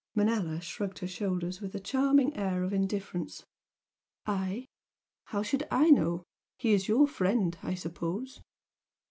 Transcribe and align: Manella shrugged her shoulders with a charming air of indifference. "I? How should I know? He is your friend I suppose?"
Manella 0.15 0.59
shrugged 0.61 0.97
her 0.97 1.07
shoulders 1.07 1.61
with 1.61 1.75
a 1.75 1.79
charming 1.79 2.35
air 2.35 2.63
of 2.63 2.73
indifference. 2.73 3.45
"I? 4.25 4.65
How 5.25 5.43
should 5.43 5.67
I 5.69 5.91
know? 5.91 6.23
He 6.57 6.73
is 6.73 6.87
your 6.87 7.05
friend 7.07 7.55
I 7.61 7.75
suppose?" 7.75 8.41